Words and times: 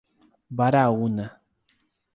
Baraúna 0.57 1.29